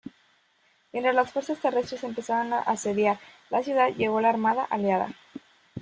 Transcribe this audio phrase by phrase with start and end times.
[0.93, 3.19] Mientras las fuerzas terrestres empezaban a asediar
[3.51, 5.13] la ciudad, llegó la armada aliada.